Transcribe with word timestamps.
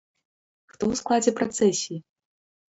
Хто 0.73 0.81
ў 0.91 1.01
складзе 1.01 1.31
працэсіі? 1.41 1.99